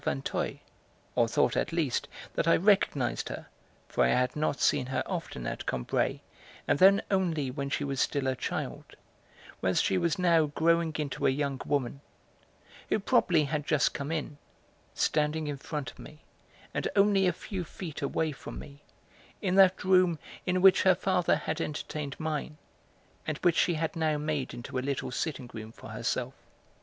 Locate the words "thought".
1.27-1.55